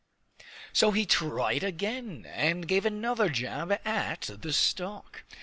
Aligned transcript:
So 0.73 0.89
he 0.89 1.05
tried 1.05 1.63
again, 1.63 2.25
and 2.25 2.67
gave 2.67 2.87
another 2.87 3.29
jab 3.29 3.79
at 3.85 4.31
the 4.41 4.51
stalk. 4.51 5.21